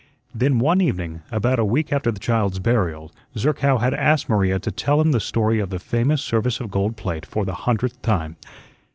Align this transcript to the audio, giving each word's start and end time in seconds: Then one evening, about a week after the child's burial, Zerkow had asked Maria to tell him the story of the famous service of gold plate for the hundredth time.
Then 0.33 0.57
one 0.57 0.81
evening, 0.81 1.21
about 1.29 1.59
a 1.59 1.63
week 1.63 1.93
after 1.93 2.11
the 2.11 2.19
child's 2.19 2.57
burial, 2.57 3.11
Zerkow 3.37 3.77
had 3.77 3.93
asked 3.93 4.27
Maria 4.29 4.57
to 4.57 4.71
tell 4.71 4.99
him 4.99 5.11
the 5.11 5.19
story 5.19 5.59
of 5.59 5.69
the 5.69 5.77
famous 5.77 6.23
service 6.23 6.59
of 6.59 6.71
gold 6.71 6.97
plate 6.97 7.23
for 7.23 7.45
the 7.45 7.53
hundredth 7.53 8.01
time. 8.01 8.35